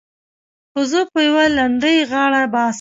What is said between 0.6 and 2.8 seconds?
خو زه په يوه لنډۍ غاړه باسم.